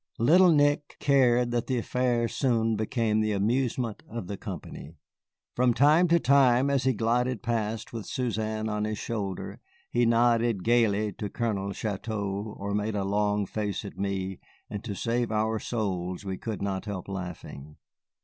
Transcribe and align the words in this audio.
Little 0.17 0.49
Nick 0.51 0.97
cared 0.99 1.51
that 1.51 1.67
the 1.67 1.77
affair 1.77 2.27
soon 2.27 2.75
became 2.75 3.19
the 3.21 3.33
amusement 3.33 4.01
of 4.09 4.25
the 4.25 4.35
company. 4.35 4.95
From 5.55 5.75
time 5.75 6.07
to 6.07 6.19
time, 6.19 6.71
as 6.71 6.85
he 6.85 6.93
glided 6.93 7.43
past 7.43 7.93
with 7.93 8.07
Suzanne 8.07 8.67
on 8.67 8.85
his 8.85 8.97
shoulder, 8.97 9.59
he 9.91 10.07
nodded 10.07 10.63
gayly 10.63 11.11
to 11.13 11.29
Colonel 11.29 11.71
Chouteau 11.71 12.55
or 12.57 12.73
made 12.73 12.95
a 12.95 13.03
long 13.05 13.45
face 13.45 13.85
at 13.85 13.95
me, 13.95 14.39
and 14.71 14.83
to 14.85 14.95
save 14.95 15.31
our 15.31 15.59
souls 15.59 16.25
we 16.25 16.35
could 16.35 16.63
not 16.63 16.85
help 16.85 17.07
laughing. 17.07 17.75